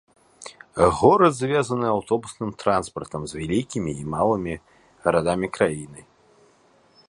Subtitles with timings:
[0.99, 4.53] Горад звязаны аўтобусным транспартам з вялікімі і малымі
[5.05, 6.01] гарадамі краіны.